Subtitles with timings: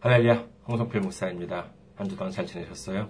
[0.00, 1.70] 할렐루야, 홍성필 목사입니다.
[1.96, 3.08] 한 주 동안 잘 지내셨어요?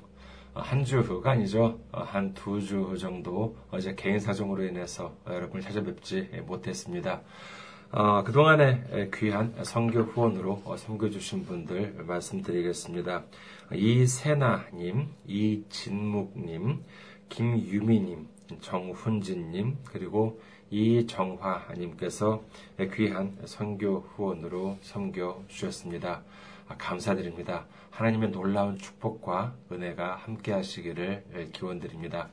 [0.55, 1.81] 한 주가 아니죠.
[1.91, 7.23] 한 두주 정도 어제 개인 사정으로 인해서 여러분을 찾아뵙지 못했습니다.
[7.91, 13.25] 어, 그동안에 귀한 성교 후원으로 섬겨주신 분들 말씀드리겠습니다.
[13.75, 16.85] 이세나님, 이진묵님,
[17.29, 18.29] 김유미님,
[18.61, 20.41] 정훈진님, 그리고
[20.71, 22.43] 이정화님께서
[22.95, 26.23] 귀한 성교 후원으로 섬겨 주셨습니다.
[26.75, 27.67] 감사드립니다.
[27.91, 32.31] 하나님의 놀라운 축복과 은혜가 함께 하시기를 기원드립니다.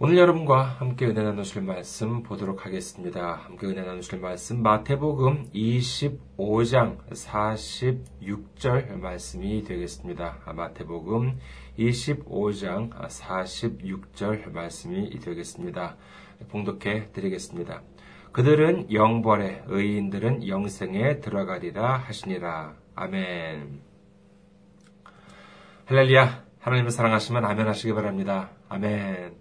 [0.00, 3.34] 오늘 여러분과 함께 은혜 나누실 말씀 보도록 하겠습니다.
[3.34, 10.40] 함께 은혜 나누실 말씀 마태복음 25장 46절 말씀이 되겠습니다.
[10.52, 11.38] 마태복음
[11.78, 15.96] 25장 46절 말씀이 되겠습니다.
[16.48, 17.82] 봉독해 드리겠습니다.
[18.34, 22.74] 그들은 영벌에 의인들은 영생에 들어가리라 하시니라.
[22.96, 23.80] 아멘.
[25.86, 26.42] 할렐루야.
[26.58, 28.50] 하나님을 사랑하시면 아멘 하시기 바랍니다.
[28.68, 29.36] 아멘.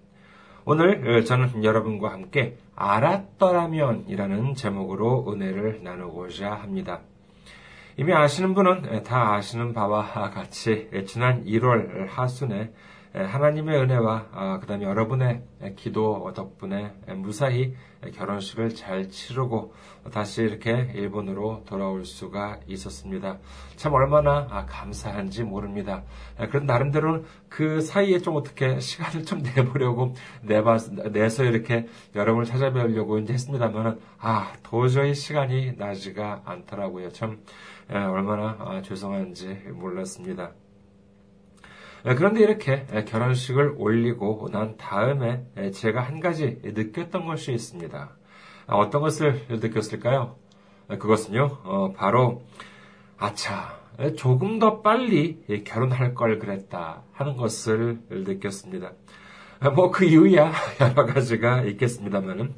[0.66, 7.02] 오늘 저는 여러분과 함께 알았더라면이라는 제목으로 은혜를 나누고자 합니다.
[7.98, 12.72] 이미 아시는 분은 다 아시는 바와 같이 지난 1월 하순에
[13.14, 15.44] 하나님의 은혜와 아, 그 다음에 여러분의
[15.76, 17.76] 기도 덕분에 무사히
[18.16, 19.74] 결혼식을 잘 치르고
[20.12, 23.38] 다시 이렇게 일본으로 돌아올 수가 있었습니다.
[23.76, 26.04] 참 얼마나 아, 감사한지 모릅니다.
[26.50, 30.78] 그런 나름대로 그 사이에 좀 어떻게 시간을 좀 내보려고 내봐,
[31.12, 37.12] 내서 이렇게 여러분을 찾아뵈려고 이제 했습니다만, 아, 도저히 시간이 나지가 않더라고요.
[37.12, 37.40] 참,
[37.90, 40.52] 얼마나 아, 죄송한지 몰랐습니다.
[42.06, 48.10] 예, 그런데 이렇게 예, 결혼식을 올리고 난 다음에 예, 제가 한 가지 느꼈던 것이 있습니다.
[48.68, 50.36] 아, 어떤 것을 느꼈을까요?
[50.88, 52.44] 그것은요, 어, 바로,
[53.18, 53.80] 아차,
[54.18, 58.92] 조금 더 빨리 결혼할 걸 그랬다 하는 것을 느꼈습니다.
[59.62, 62.54] 아, 뭐그 이유야 여러 가지가 있겠습니다만은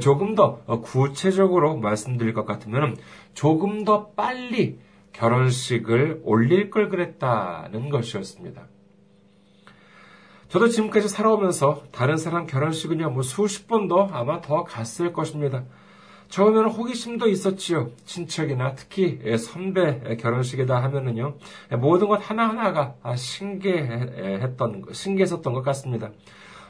[0.00, 2.96] 조금 더 구체적으로 말씀드릴 것 같으면
[3.32, 4.78] 조금 더 빨리
[5.12, 8.66] 결혼식을 올릴 걸 그랬다는 것이었습니다.
[10.50, 15.62] 저도 지금까지 살아오면서 다른 사람 결혼식은요, 뭐 수십 번도 아마 더 갔을 것입니다.
[16.28, 17.90] 처음에는 호기심도 있었지요.
[18.04, 21.36] 친척이나 특히 선배 결혼식이다 하면은요,
[21.78, 26.10] 모든 것 하나하나가 신기했던, 신기했었던 것 같습니다.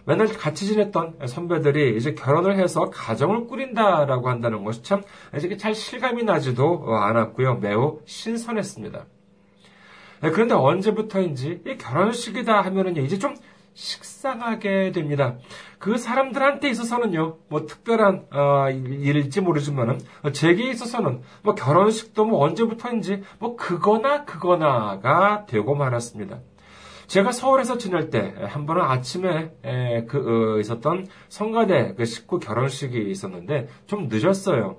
[0.04, 5.00] 맨날 같이 지냈던 선배들이 이제 결혼을 해서 가정을 꾸린다라고 한다는 것이 참
[5.34, 7.56] 이제 잘 실감이 나지도 않았고요.
[7.56, 9.06] 매우 신선했습니다.
[10.20, 13.34] 그런데 언제부터인지 이 결혼식이다 하면은요, 이제 좀
[13.74, 15.36] 식상하게 됩니다.
[15.78, 19.98] 그 사람들한테 있어서는요, 뭐 특별한 어, 일일지 모르지만은
[20.32, 26.40] 제게 있어서는 뭐 결혼식도 뭐 언제부터인지 뭐 그거나 그거나가 되고 말았습니다.
[27.06, 33.10] 제가 서울에서 지낼 때 한 번은 아침에 에, 그 어, 있었던 성가대 그 식구 결혼식이
[33.10, 34.76] 있었는데 좀 늦었어요.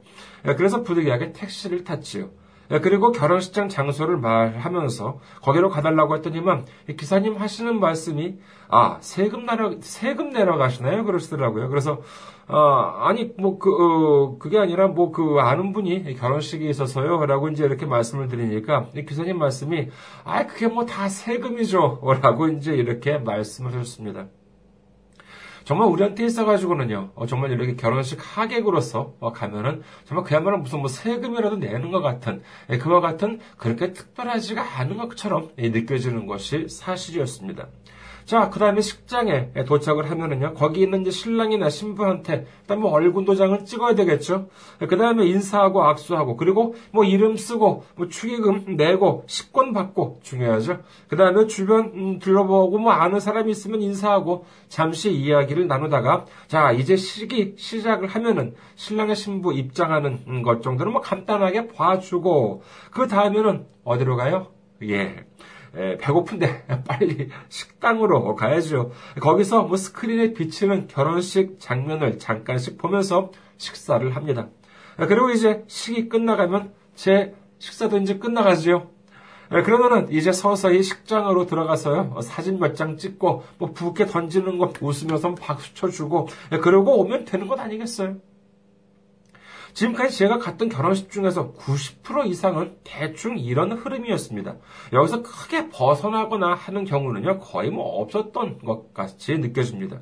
[0.56, 2.30] 그래서 부득이하게 택시를 탔지요.
[2.72, 6.66] 예, 그리고 결혼식장 장소를 말하면서 거기로 가달라고 했더니만
[6.98, 8.36] 기사님 하시는 말씀이
[8.70, 11.04] 아 세금 내러 세금 내러 가시나요?
[11.06, 11.70] 그러시더라고요.
[11.70, 12.02] 그래서
[12.48, 12.58] 어,
[13.06, 17.86] 아니 뭐 그 어, 그게 아니라 뭐 그 아는 분이 결혼식이 있어서요 라고 이제 이렇게
[17.86, 19.90] 말씀을 드리니까 기사님 말씀이
[20.24, 24.28] 아 그게 뭐 다 세금이죠 라고 이제 이렇게 말씀하셨습니다.
[25.72, 31.56] 정말 우리한테 있어가지고는요, 어, 정말 이렇게 결혼식 하객으로서 어, 가면은 정말 그야말로 무슨 뭐 세금이라도
[31.56, 37.70] 내는 것 같은, 예, 그와 같은 그렇게 특별하지가 않은 것처럼 예, 느껴지는 것이 사실이었습니다.
[38.32, 43.66] 자, 그 다음에 식장에 도착을 하면은요, 거기 있는 이제 신랑이나 신부한테, 일단 뭐 얼굴 도장을
[43.66, 44.48] 찍어야 되겠죠?
[44.88, 50.80] 그 다음에 인사하고 악수하고, 그리고 뭐 이름 쓰고, 뭐 축의금 내고, 식권 받고, 중요하죠?
[51.10, 56.96] 그 다음에 주변 음, 둘러보고, 뭐 아는 사람이 있으면 인사하고, 잠시 이야기를 나누다가, 자, 이제
[56.96, 64.48] 시기 시작을 하면은, 신랑의 신부 입장하는 것 정도는 뭐 간단하게 봐주고, 그 다음에는 어디로 가요?
[64.84, 65.26] 예.
[65.76, 68.92] 에, 배고픈데 빨리 식당으로 가야죠.
[69.20, 74.50] 거기서 뭐 스크린에 비치는 결혼식 장면을 잠깐씩 보면서 식사를 합니다.
[74.98, 78.90] 그리고 이제 식이 끝나가면 제 식사도 이제 끝나가지요.
[79.50, 85.74] 그러면은 이제 서서히 식장으로 들어가서요 사진 몇 장 찍고 뭐 부케 던지는 거 웃으면서 박수
[85.74, 86.30] 쳐주고
[86.62, 88.16] 그러고 오면 되는 것 아니겠어요?
[89.74, 94.56] 지금까지 제가 갔던 결혼식 중에서 90% 이상은 대충 이런 흐름이었습니다.
[94.94, 100.02] 여기서 크게 벗어나거나 하는 경우는요, 거의 뭐 없었던 것 같이 느껴집니다.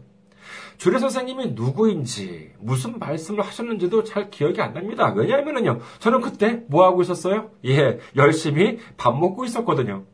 [0.77, 5.13] 주례 선생님이 누구인지 무슨 말씀을 하셨는지도 잘 기억이 안 납니다.
[5.15, 7.51] 왜냐하면요, 저는 그때 뭐 하고 있었어요?
[7.65, 10.05] 예, 열심히 밥 먹고 있었거든요.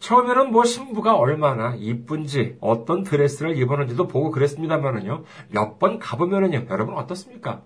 [0.00, 7.62] 처음에는 뭐 신부가 얼마나 이쁜지 어떤 드레스를 입었는지도 보고 그랬습니다만은요, 몇 번 가보면은요, 여러분 어떻습니까?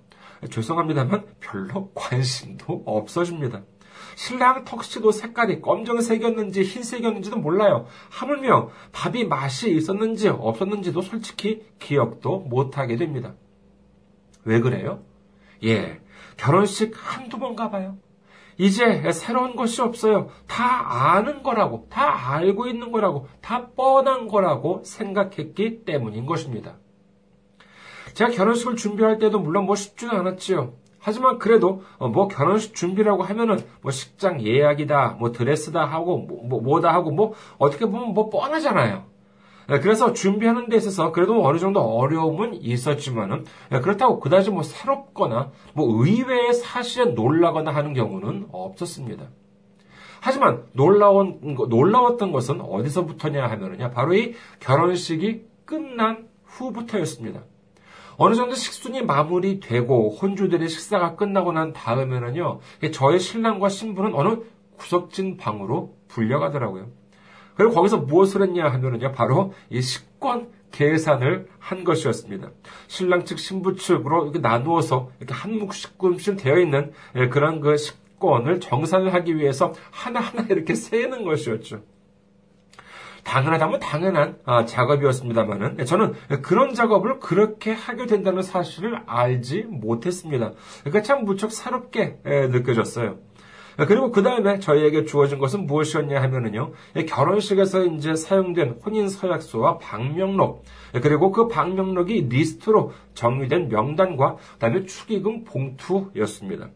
[0.50, 3.62] 죄송합니다만 별로 관심도 없어집니다.
[4.16, 7.86] 신랑 턱시도 색깔이 검정색이었는지 흰색이었는지도 몰라요.
[8.10, 13.34] 하물며 밥이 맛이 있었는지 없었는지도 솔직히 기억도 못하게 됩니다.
[14.44, 15.02] 왜 그래요?
[15.64, 16.00] 예,
[16.36, 17.96] 결혼식 한두 번 가봐요.
[18.56, 20.28] 이제 새로운 것이 없어요.
[20.46, 26.76] 다 아는 거라고, 다 알고 있는 거라고, 다 뻔한 거라고 생각했기 때문인 것입니다.
[28.14, 30.72] 제가 결혼식을 준비할 때도 물론 뭐 쉽지는 않았지요.
[31.00, 36.80] 하지만 그래도 어, 뭐 결혼식 준비라고 하면은 뭐 식장 예약이다, 뭐 드레스다 하고 뭐, 뭐
[36.80, 39.04] 다 하고 뭐 어떻게 보면 뭐 뻔하잖아요.
[39.70, 45.50] 예, 그래서 준비하는 데 있어서 그래도 어느 정도 어려움은 있었지만은 예, 그렇다고 그다지 뭐 새롭거나
[45.74, 49.24] 뭐 의외의 사실에 놀라거나 하는 경우는 없었습니다.
[50.20, 51.38] 하지만 놀라운
[51.68, 57.42] 놀라웠던 것은 어디서부터냐 하면은요 바로 이 결혼식이 끝난 후부터였습니다.
[58.16, 62.60] 어느 정도 식순이 마무리되고 혼주들의 식사가 끝나고 난 다음에는요
[62.92, 64.36] 저의 신랑과 신부는 어느
[64.76, 66.88] 구석진 방으로 불려가더라고요.
[67.56, 72.50] 그리고 거기서 무엇을 했냐 하면은요, 바로 이 식권 계산을 한 것이었습니다.
[72.88, 78.58] 신랑 측, 신부 측으로 이렇게 나누어서 이렇게 한 묵씩금씩 되어 있는 예, 그런 그 식권을
[78.58, 81.82] 정산을 하기 위해서 하나하나 이렇게 세는 것이었죠.
[83.24, 86.12] 당연하다면 당연한 아, 작업이었습니다만은 예, 저는
[86.42, 90.52] 그런 작업을 그렇게 하게 된다는 사실을 알지 못했습니다.
[90.80, 93.18] 그러니까 참 무척 새롭게 예, 느껴졌어요.
[93.76, 96.72] 그리고 그 다음에 저희에게 주어진 것은 무엇이었냐 하면은요,
[97.08, 100.62] 결혼식에서 이제 사용된 혼인 서약서와 방명록,
[101.02, 106.68] 그리고 그 방명록이 리스트로 정리된 명단과 그 다음에 축의금 봉투였습니다.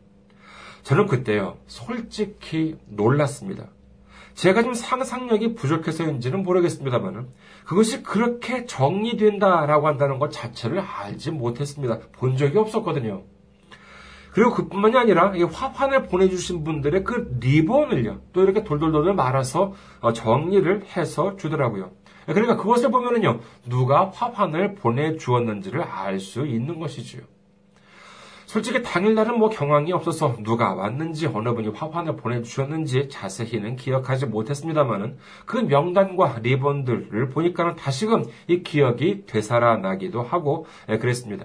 [0.83, 3.69] 저는 그때요, 솔직히 놀랐습니다.
[4.39, 7.27] 제가 좀 상상력이 부족해서인지는 모르겠습니다만은
[7.65, 11.99] 그것이 그렇게 정리된다라고 한다는 것 자체를 알지 못했습니다.
[12.13, 13.25] 본 적이 없었거든요.
[14.31, 20.85] 그리고 그뿐만이 아니라 이 화판을 보내주신 분들의 그 리본을요, 또 이렇게 돌돌돌 말아서 어, 정리를
[20.97, 21.91] 해서 주더라고요.
[22.27, 27.23] 그러니까 그것을 보면은요, 누가 화판을 보내주었는지를 알 수 있는 것이지요.
[28.49, 35.59] 솔직히 당일날은 뭐 경황이 없어서 누가 왔는지 어느 분이 화판을 보내주셨는지 자세히는 기억하지 못했습니다만은 그
[35.59, 41.45] 명단과 리본들을 보니까는 다시금 이 기억이 되살아나기도 하고 예, 그랬습니다.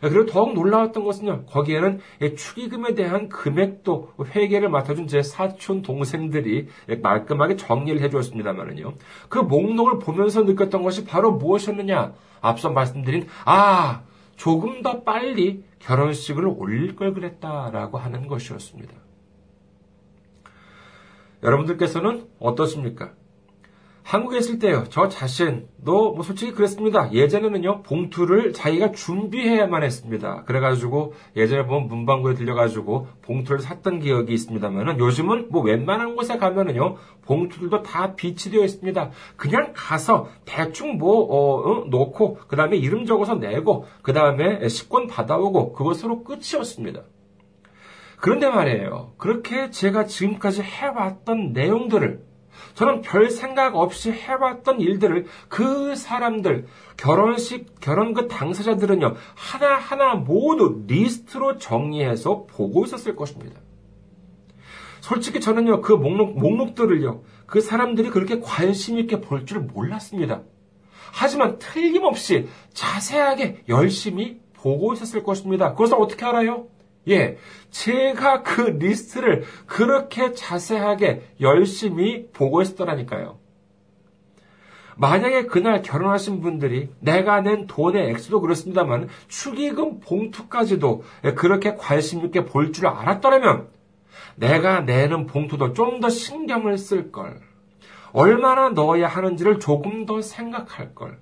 [0.00, 2.00] 그리고 더욱 놀라웠던 것은요, 거기에는
[2.34, 6.68] 축의금에 대한 금액도 회계를 맡아준 제 사촌 동생들이
[7.02, 8.94] 말끔하게 정리를 해주었습니다만은요,
[9.28, 12.14] 그 목록을 보면서 느꼈던 것이 바로 무엇이었느냐?
[12.40, 14.02] 앞서 말씀드린, 아,
[14.36, 18.94] 조금 더 빨리 결혼식을 올릴 걸 그랬다라고 하는 것이었습니다.
[21.42, 23.14] 여러분들께서는 어떻습니까?
[24.08, 27.12] 한국에 있을 때요, 저 자신도 뭐 솔직히 그랬습니다.
[27.12, 30.44] 예전에는요, 봉투를 자기가 준비해야만 했습니다.
[30.44, 36.96] 그래가지고 예전에 보면 문방구에 들려가지고 봉투를 샀던 기억이 있습니다만은 요즘은 뭐 웬만한 곳에 가면은요,
[37.26, 39.10] 봉투들도 다 비치되어 있습니다.
[39.36, 45.08] 그냥 가서 대충 뭐, 어, 어, 놓고, 그 다음에 이름 적어서 내고, 그 다음에 식권
[45.08, 47.02] 받아오고, 그것으로 끝이었습니다.
[48.16, 49.12] 그런데 말이에요.
[49.18, 52.27] 그렇게 제가 지금까지 해왔던 내용들을
[52.74, 61.58] 저는 별 생각 없이 해봤던 일들을 그 사람들, 결혼식, 결혼 그 당사자들은요, 하나하나 모두 리스트로
[61.58, 63.60] 정리해서 보고 있었을 것입니다.
[65.00, 70.42] 솔직히 저는요, 그 목록, 목록들을요, 그 사람들이 그렇게 관심있게 볼 줄 몰랐습니다.
[71.12, 75.72] 하지만 틀림없이 자세하게 열심히 보고 있었을 것입니다.
[75.72, 76.66] 그것을 어떻게 알아요?
[77.08, 77.38] 예,
[77.70, 83.38] 제가 그 리스트를 그렇게 자세하게 열심히 보고 있었더라니까요.
[84.96, 91.04] 만약에 그날 결혼하신 분들이 내가 낸 돈의 액수도 그렇습니다만 축의금 봉투까지도
[91.36, 93.68] 그렇게 관심 있게 볼 줄 알았더라면
[94.34, 97.40] 내가 내는 봉투도 좀 더 신경을 쓸 걸.
[98.12, 101.20] 얼마나 넣어야 하는지를 조금 더 생각할 걸.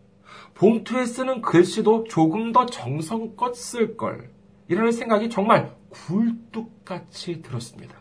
[0.54, 4.30] 봉투에 쓰는 글씨도 조금 더 정성껏 쓸 걸.
[4.68, 7.96] 이라는 생각이 정말 굴뚝같이 들었습니다.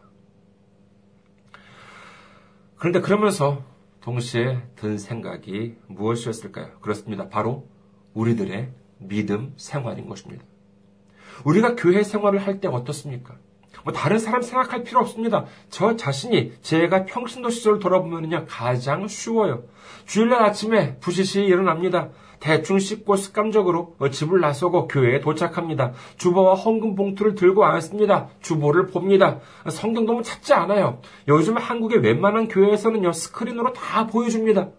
[2.77, 3.63] 그런데 그러면서
[4.01, 6.80] 동시에 든 생각이 무엇이었을까요?
[6.82, 7.30] 그렇습니다.
[7.30, 7.68] 바로
[8.13, 10.44] 우리들의 믿음 생활인 것입니다.
[11.44, 13.36] 우리가 교회 생활을 할 때 어떻습니까?
[13.84, 15.46] 뭐 다른 사람 생각할 필요 없습니다.
[15.70, 19.63] 저 자신이 제가 평신도 시절을 돌아보면요 가장 쉬워요.
[20.06, 22.10] 주일날 아침에 부시시 일어납니다.
[22.39, 25.94] 대충 씻고 습관적으로 집을 나서고 교회에 도착합니다.
[26.18, 28.30] 주보와 헌금 봉투를 들고 왔습니다.
[28.42, 29.39] 주보를 봅니다.
[29.70, 31.00] 성경 너무 찾지 않아요.
[31.27, 34.70] 요즘 한국의 웬만한 교회에서는요, 스크린으로 다 보여줍니다.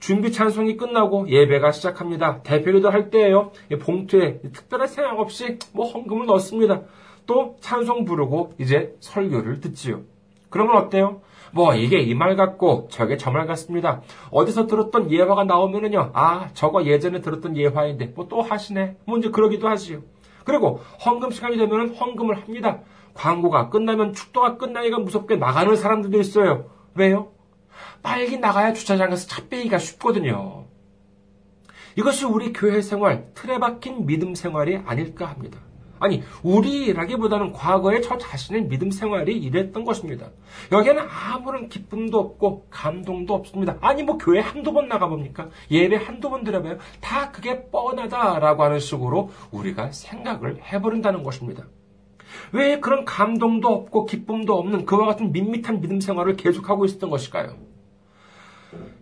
[0.00, 2.42] 준비 찬송이 끝나고 예배가 시작합니다.
[2.42, 3.52] 대표기도 할 때에요.
[3.80, 6.82] 봉투에 특별한 생각 없이 뭐 헌금을 넣습니다.
[7.26, 10.02] 또 찬송 부르고 이제 설교를 듣지요.
[10.52, 11.20] 그러면 어때요?
[11.52, 14.00] 뭐 이게 이 말 같고 저게 저 말 같습니다.
[14.30, 16.10] 어디서 들었던 예화가 나오면은요.
[16.14, 18.96] 아 저거 예전에 들었던 예화인데 뭐 또 하시네.
[19.06, 20.00] 뭐 이제 그러기도 하지요.
[20.44, 22.80] 그리고 헌금 시간이 되면 헌금을 합니다.
[23.14, 26.70] 광고가 끝나면 축도가 끝나기가 무섭게 나가는 사람들도 있어요.
[26.94, 27.32] 왜요?
[28.02, 30.64] 빨리 나가야 주차장에서 차 빼기가 쉽거든요.
[31.96, 35.58] 이것이 우리 교회 생활, 틀에 박힌 믿음 생활이 아닐까 합니다.
[36.02, 40.30] 아니, 우리라기보다는 과거에 저 자신의 믿음 생활이 이랬던 것입니다.
[40.72, 43.76] 여기에는 아무런 기쁨도 없고 감동도 없습니다.
[43.80, 45.48] 아니, 뭐 교회 한두 번 나가봅니까?
[45.70, 46.78] 예배 한두 번 드려봐요.
[47.00, 51.68] 다 그게 뻔하다라고 하는 식으로 우리가 생각을 해버린다는 것입니다.
[52.50, 57.54] 왜 그런 감동도 없고 기쁨도 없는 그와 같은 밋밋한 믿음 생활을 계속하고 있었던 것일까요?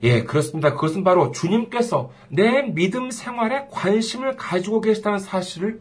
[0.02, 0.74] 예, 그렇습니다.
[0.74, 5.80] 그것은 바로 주님께서 내 믿음 생활에 관심을 가지고 계시다는 사실을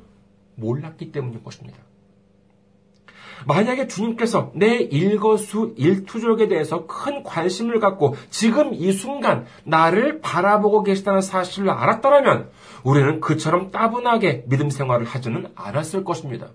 [0.60, 1.80] 몰랐기 때문인 것입니다.
[3.48, 11.22] 만약에 주님께서 내 일거수 일투족에 대해서 큰 관심을 갖고 지금 이 순간 나를 바라보고 계시다는
[11.22, 12.50] 사실을 알았더라면
[12.84, 16.50] 우리는 그처럼 따분하게 믿음 생활을 하지는 않았을 것입니다.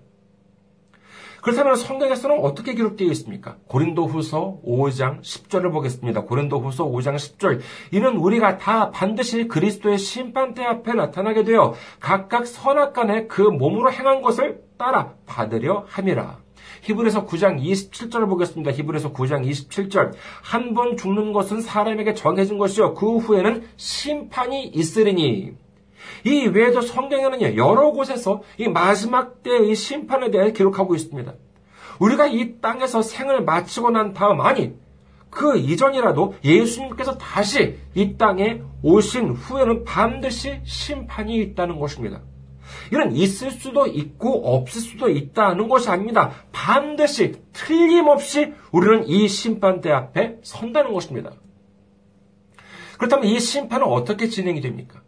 [1.45, 3.57] 그렇다면 성경에서는 어떻게 기록되어 있습니까?
[3.67, 6.23] 고린도 후서 5장 10절을 보겠습니다.
[6.23, 7.59] 고린도 후서 5장 10절.
[7.91, 14.63] 이는 우리가 다 반드시 그리스도의 심판대 앞에 나타나게 되어 각각 선악간에 그 몸으로 행한 것을
[14.79, 16.39] 따라 받으려 함이라.
[16.81, 18.71] 히브리서 9장 27절을 보겠습니다.
[18.71, 20.13] 히브리서 9장 27절.
[20.41, 22.95] 한 번 죽는 것은 사람에게 정해진 것이요.
[22.95, 25.53] 그 후에는 심판이 있으리니.
[26.23, 31.33] 이 외에도 성경에는요, 여러 곳에서 이 마지막 때의 심판에 대해 기록하고 있습니다.
[31.99, 34.73] 우리가 이 땅에서 생을 마치고 난 다음, 아니,
[35.29, 42.21] 그 이전이라도 예수님께서 다시 이 땅에 오신 후에는 반드시 심판이 있다는 것입니다.
[42.91, 46.31] 이는 있을 수도 있고 없을 수도 있다는 것이 아닙니다.
[46.51, 51.31] 반드시 틀림없이 우리는 이 심판대 앞에 선다는 것입니다.
[52.97, 55.01] 그렇다면 이 심판은 어떻게 진행이 됩니까?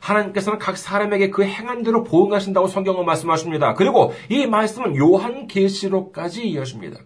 [0.00, 3.74] 하나님께서는 각 사람에게 그 행한 대로 보응하신다고 성경은 말씀하십니다.
[3.74, 6.98] 그리고 이 말씀은 요한계시록까지 이어집니다.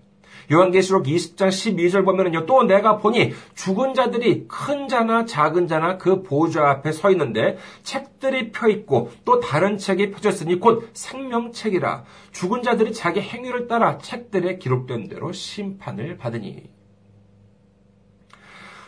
[0.50, 6.68] 요한계시록 20장 12절 보면은요, 또 내가 보니 죽은 자들이 큰 자나 작은 자나 그 보좌
[6.68, 13.20] 앞에 서 있는데 책들이 펴 있고 또 다른 책이 펴졌으니 곧 생명책이라 죽은 자들이 자기
[13.20, 16.81] 행위를 따라 책들에 기록된 대로 심판을 받으니.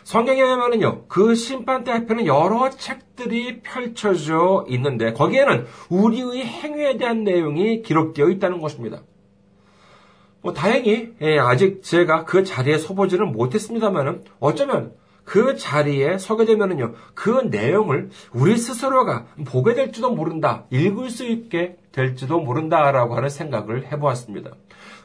[0.05, 8.29] 성경에 보면은요, 그 심판대 앞에는 여러 책들이 펼쳐져 있는데, 거기에는 우리의 행위에 대한 내용이 기록되어
[8.29, 9.01] 있다는 것입니다.
[10.41, 14.93] 뭐, 다행히, 예, 아직 제가 그 자리에 서보지는 못했습니다만은, 어쩌면
[15.23, 22.41] 그 자리에 서게 되면은요, 그 내용을 우리 스스로가 보게 될지도 모른다, 읽을 수 있게 될지도
[22.41, 24.51] 모른다라고 하는 생각을 해보았습니다.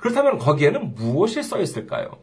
[0.01, 2.19] 그렇다면 거기에는 무엇이 써 있을까요?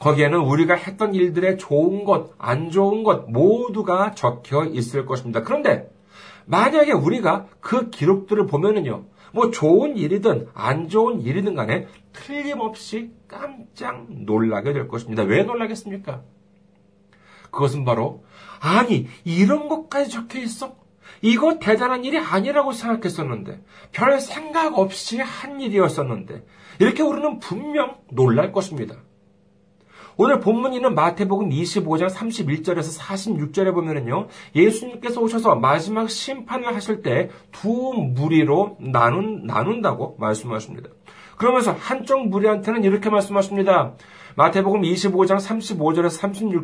[0.00, 5.42] 거기에는 우리가 했던 일들의 좋은 것, 안 좋은 것 모두가 적혀 있을 것입니다.
[5.42, 5.90] 그런데
[6.46, 14.72] 만약에 우리가 그 기록들을 보면은요, 뭐 좋은 일이든 안 좋은 일이든 간에 틀림없이 깜짝 놀라게
[14.72, 15.22] 될 것입니다.
[15.24, 16.22] 왜 놀라겠습니까?
[17.50, 18.24] 그것은 바로,
[18.60, 20.76] 아니, 이런 것까지 적혀 있어?
[21.22, 23.62] 이거 대단한 일이 아니라고 생각했었는데,
[23.92, 26.44] 별 생각 없이 한 일이었었는데,
[26.80, 28.96] 이렇게 우리는 분명 놀랄 것입니다.
[30.18, 38.78] 오늘 본문이는 마태복음 25장 31절에서 46절에 보면은요, 예수님께서 오셔서 마지막 심판을 하실 때 두 무리로
[38.80, 40.88] 나눈, 나눈다고 말씀하십니다.
[41.36, 43.92] 그러면서 한쪽 무리한테는 이렇게 말씀하십니다.
[44.36, 46.18] 마태복음 25장 35절에서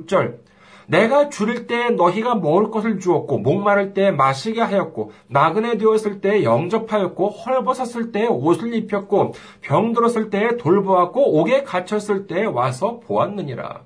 [0.07, 0.39] 36절.
[0.87, 7.29] 내가 줄일 때 너희가 먹을 것을 주었고 목마를 때 마시게 하였고 나그네 되었을 때 영접하였고
[7.29, 13.85] 헐벗었을 때 옷을 입혔고 병들었을 때 돌보았고 옥에 갇혔을 때 와서 보았느니라.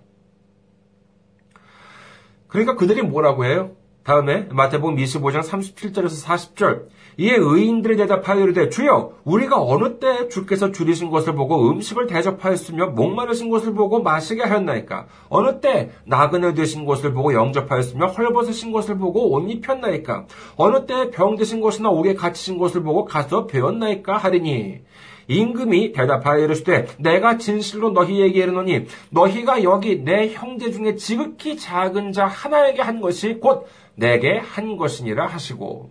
[2.48, 3.72] 그러니까 그들이 뭐라고 해요?
[4.06, 6.84] 다음에 마태복음 25장 37절에서 40절.
[7.18, 13.50] 이에 의인들이 대답하여 이르되 주여 우리가 어느 때 주께서 줄이신 것을 보고 음식을 대접하였으며 목마르신
[13.50, 15.06] 것을 보고 마시게 하였나이까?
[15.28, 20.26] 어느 때 나그네 되신 것을 보고 영접하였으며 헐벗으신 것을 보고 옷 입혔나이까?
[20.56, 24.16] 어느 때 병 드신 것이나 옥에 갇히신 것을 보고 가서 배웠나이까?
[24.18, 24.82] 하리니
[25.28, 32.26] 임금이 대답하여 이르시되 내가 진실로 너희에게 이르노니 너희가 여기 내 형제 중에 지극히 작은 자
[32.26, 35.90] 하나에게 한 것이 곧 내게 한 것이니라 하시고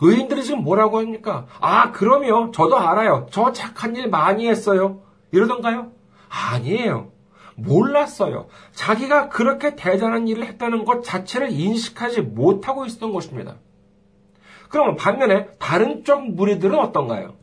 [0.00, 1.46] 의인들이 지금 뭐라고 합니까?
[1.60, 3.26] 아, 그러면 저도 알아요.
[3.30, 5.02] 저 착한 일 많이 했어요.
[5.30, 5.92] 이러던가요?
[6.28, 7.12] 아니에요.
[7.56, 8.48] 몰랐어요.
[8.72, 13.56] 자기가 그렇게 대단한 일을 했다는 것 자체를 인식하지 못하고 있었던 것입니다.
[14.74, 17.34] 그러면 반면에 다른 쪽 무리들은 어떤가요?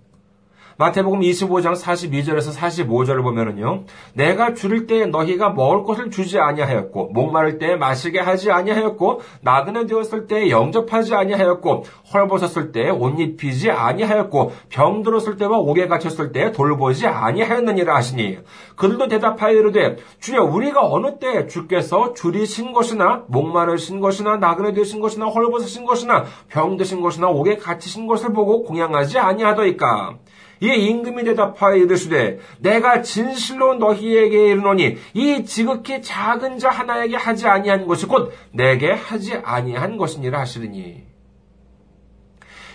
[0.77, 3.83] 마태복음 25장 42절에서 45절을 보면은요.
[4.13, 10.27] 내가 줄일 때에 너희가 먹을 것을 주지 아니하였고 목마를 때에 마시게 하지 아니하였고 나그네 되었을
[10.27, 17.07] 때에 영접하지 아니하였고 헐벗었을 때에 옷 입히지 아니하였고 병 들었을 때와 옥에 갇혔을 때에 돌보지
[17.07, 18.39] 아니하였느니라 하시니
[18.75, 25.25] 그들도 대답하여 이르되 주여 우리가 어느 때에 주께서 줄이신 것이나 목마르신 것이나 나그네 되신 것이나
[25.27, 30.17] 헐벗으신 것이나 병 드신 것이나 옥에 갇히신 것을 보고 공양하지 아니하더이까
[30.61, 37.87] 이에 임금이 대답하여 이르시되 내가 진실로 너희에게 이르노니 이 지극히 작은 자 하나에게 하지 아니한
[37.87, 41.03] 것이 곧 내게 하지 아니한 것이니라 하시더니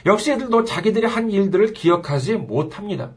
[0.04, 3.12] 역시 이들도 자기들이 한 일들을 기억하지 못합니다.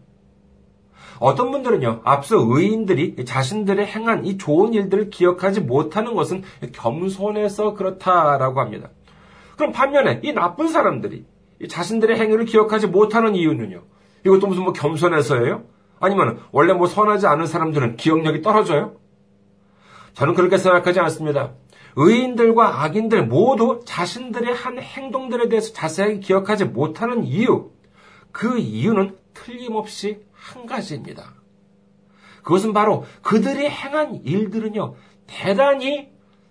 [1.19, 8.89] 어떤 분들은요, 앞서 의인들이 자신들의 행한 이 좋은 일들을 기억하지 못하는 것은 겸손해서 그렇다라고 합니다.
[9.57, 11.25] 그럼 반면에 이 나쁜 사람들이
[11.67, 13.83] 자신들의 행위를 기억하지 못하는 이유는요,
[14.25, 15.63] 이것도 무슨 뭐 겸손해서예요?
[15.99, 18.95] 아니면 원래 뭐 선하지 않은 사람들은 기억력이 떨어져요?
[20.13, 21.53] 저는 그렇게 생각하지 않습니다.
[21.95, 27.71] 의인들과 악인들 모두 자신들의 한 행동들에 대해서 자세하게 기억하지 못하는 이유,
[28.31, 31.33] 그 이유는 틀림없이 한 가지입니다.
[32.43, 34.95] 그것은 바로 그들이 행한 일들은요,
[35.27, 36.09] 대단히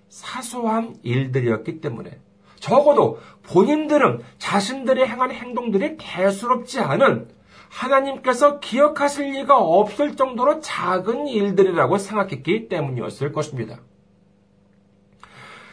[0.08, 2.20] 사소한 일들이었기 때문에
[2.56, 7.28] 적어도 본인들은 자신들의 행한 행동들이 대수롭지 않은
[7.68, 13.80] 하나님께서 기억하실 리가 없을 정도로 작은 일들이라고 생각했기 때문이었을 것입니다.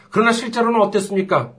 [0.09, 1.53] 그러나 실제로는 어땠습니까?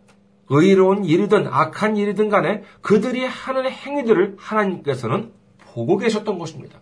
[0.49, 6.81] 의로운 일이든 악한 일이든 간에 그들이 하는 행위들을 하나님께서는 보고 계셨던 것입니다.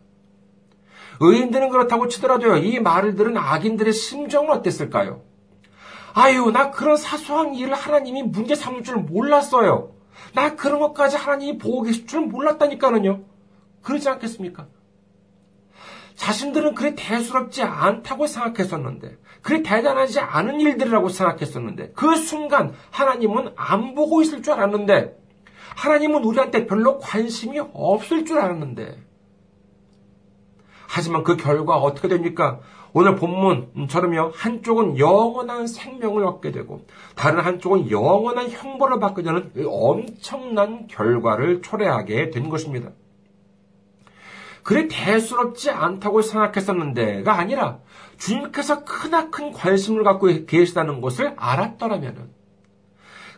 [1.21, 5.23] 의인들은 그렇다고 치더라도요, 이 말을 들은 악인들의 심정은 어땠을까요?
[6.13, 9.93] 아유, 나 그런 사소한 일을 하나님이 문제 삼을 줄 몰랐어요.
[10.33, 13.34] 나 그런 것까지 하나님이 보고 계실 줄 몰랐다니까는요.
[13.85, 14.67] 그러지 않겠습니까?
[16.17, 24.23] 자신들은 그리 대수롭지 않다고 생각했었는데, 그리 대단하지 않은 일들이라고 생각했었는데, 그 순간 하나님은 안 보고
[24.23, 25.19] 있을 줄 알았는데,
[25.77, 28.97] 하나님은 우리한테 별로 관심이 없을 줄 알았는데,
[30.87, 32.61] 하지만 그 결과 어떻게 됩니까?
[32.93, 41.61] 오늘 본문처럼요, 한쪽은 영원한 생명을 얻게 되고, 다른 한쪽은 영원한 형벌을 받게 되는 엄청난 결과를
[41.61, 42.91] 초래하게 된 것입니다.
[44.65, 47.79] 그리 대수롭지 않다고 생각했었는데가 아니라
[48.17, 52.31] 주님께서 크나큰 관심을 갖고 계시다는 것을 알았더라면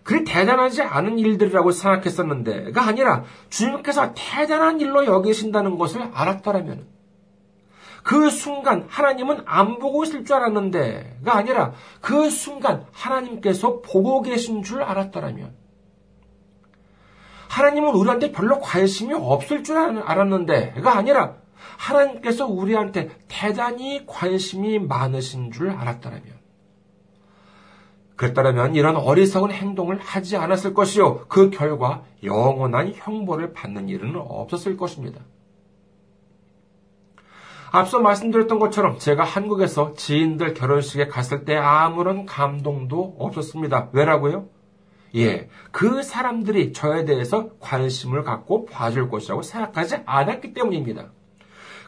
[0.04, 6.86] 그리 대단하지 않은 일들이라고 생각했었는데가 아니라 주님께서 대단한 일로 여기신다는 것을 알았더라면
[8.04, 14.80] 그 순간 하나님은 안 보고 있을 줄 알았는데가 아니라 그 순간 하나님께서 보고 계신 줄
[14.80, 15.65] 알았더라면
[17.48, 21.34] 하나님은 우리한테 별로 관심이 없을 줄 알았는데가 아니라
[21.78, 26.36] 하나님께서 우리한테 대단히 관심이 많으신 줄 알았더라면
[28.16, 31.26] 그랬더라면 이런 어리석은 행동을 하지 않았을 것이요.
[31.28, 35.20] 그 결과 영원한 형벌을 받는 일은 없었을 것입니다.
[37.70, 43.90] 앞서 말씀드렸던 것처럼 제가 한국에서 지인들 결혼식에 갔을 때 아무런 감동도 없었습니다.
[43.92, 44.48] 왜라고요?
[45.16, 51.10] 예, 그 사람들이 저에 대해서 관심을 갖고 봐줄 것이라고 생각하지 않았기 때문입니다.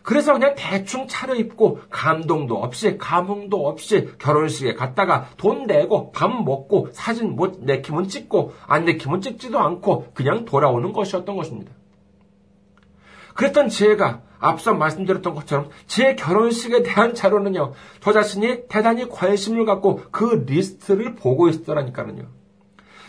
[0.02, 7.36] 그래서 그냥 대충 차려입고 감동도 없이 감흥도 없이 결혼식에 갔다가 돈 내고 밥 먹고 사진
[7.36, 11.72] 못 내키면 찍고 안 내키면 찍지도 않고 그냥 돌아오는 것이었던 것입니다.
[13.34, 20.44] 그랬던 제가 앞서 말씀드렸던 것처럼 제 결혼식에 대한 자료는요, 저 자신이 대단히 관심을 갖고 그
[20.46, 22.37] 리스트를 보고 있었더라니까는요.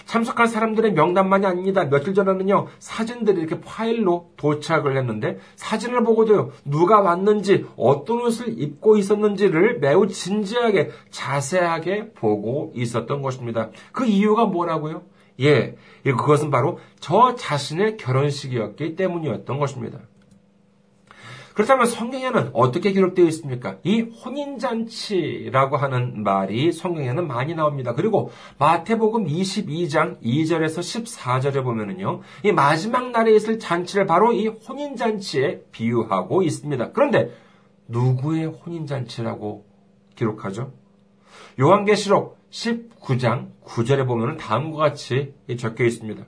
[0.10, 1.88] 참석한 사람들의 명단만이 아닙니다.
[1.88, 9.78] 며칠 전에는요, 사진들이 이렇게 파일로 도착을 했는데, 사진을 보고도요, 누가 왔는지, 어떤 옷을 입고 있었는지를
[9.78, 13.70] 매우 진지하게, 자세하게 보고 있었던 것입니다.
[13.92, 15.04] 그 이유가 뭐라고요?
[15.42, 20.00] 예, 그것은 바로 저 자신의 결혼식이었기 때문이었던 것입니다.
[21.60, 23.80] 그렇다면 성경에는 어떻게 기록되어 있습니까?
[23.84, 27.94] 이 혼인잔치라고 하는 말이 성경에는 많이 나옵니다.
[27.96, 36.44] 그리고 마태복음 22장 2절에서 14절에 보면은요, 이 마지막 날에 있을 잔치를 바로 이 혼인잔치에 비유하고
[36.44, 36.94] 있습니다.
[36.94, 37.30] 그런데
[37.90, 39.66] 누구의 혼인잔치라고
[40.16, 40.72] 기록하죠?
[41.60, 46.24] 요한계시록 19장 9절에 보면 다음과 같이 적혀 있습니다.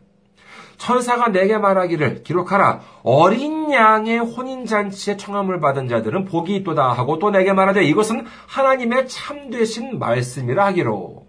[0.82, 7.54] 천사가 내게 말하기를 기록하라 어린 양의 혼인잔치에 청함을 받은 자들은 복이 있도다 하고 또 내게
[7.54, 11.28] 말하되 이것은 하나님의 참되신 말씀이라 하기로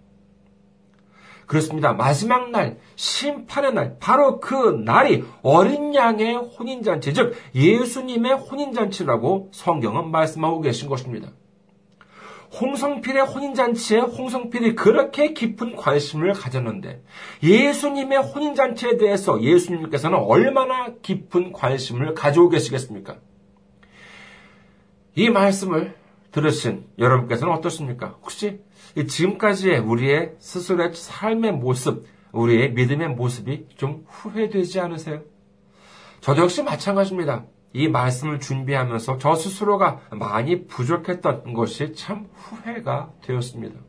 [1.45, 1.93] 그렇습니다.
[1.93, 10.61] 마지막 날, 심판의 날, 바로 그 날이 어린 양의 혼인잔치, 즉 예수님의 혼인잔치라고 성경은 말씀하고
[10.61, 11.29] 계신 것입니다.
[12.59, 17.03] 홍성필의 혼인잔치에 홍성필이 그렇게 깊은 관심을 가졌는데
[17.41, 23.17] 예수님의 혼인잔치에 대해서 예수님께서는 얼마나 깊은 관심을 가지고 계시겠습니까?
[25.15, 25.95] 이 말씀을
[26.31, 28.17] 들으신 여러분께서는 어떻습니까?
[28.21, 28.59] 혹시
[29.07, 35.21] 지금까지의 우리의 스스로의 삶의 모습, 우리의 믿음의 모습이 좀 후회되지 않으세요?
[36.21, 37.45] 저도 역시 마찬가지입니다.
[37.73, 43.79] 이 말씀을 준비하면서 저 스스로가 많이 부족했던 것이 참 후회가 되었습니다.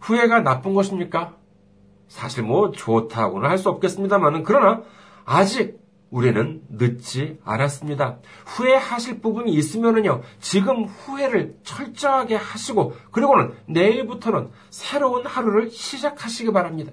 [0.00, 1.36] 후회가 나쁜 것입니까?
[2.08, 4.82] 사실 뭐 좋다고는 할 수 없겠습니다만은 그러나
[5.24, 8.18] 아직 우리는 늦지 않았습니다.
[8.44, 16.92] 후회하실 부분이 있으면은요, 지금 후회를 철저하게 하시고, 그리고는 내일부터는 새로운 하루를 시작하시기 바랍니다.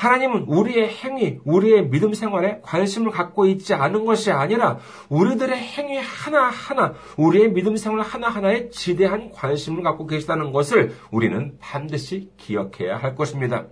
[0.00, 4.78] 하나님은 우리의 행위, 우리의 믿음 생활에 관심을 갖고 있지 않은 것이 아니라
[5.10, 12.96] 우리들의 행위 하나하나, 우리의 믿음 생활 하나하나에 지대한 관심을 갖고 계시다는 것을 우리는 반드시 기억해야
[12.96, 13.66] 할 것입니다.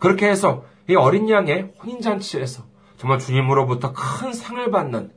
[0.00, 2.62] 그렇게 해서 이 어린 양의 혼인잔치에서
[2.98, 5.12] 정말 주님으로부터 큰 상을 받는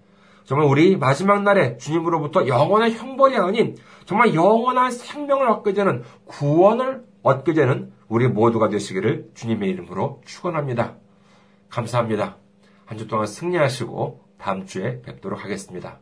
[0.46, 7.52] 정말 우리 마지막 날에 주님으로부터 영원한 형벌이 아닌 정말 영원한 생명을 얻게 되는 구원을 얻게
[7.52, 10.98] 되는 우리 모두가 되시기를 주님의 이름으로 축원합니다.
[11.70, 12.38] 감사합니다.
[12.86, 15.98] 한 주 동안 승리하시고 다음 주에 뵙도록 하겠습니다.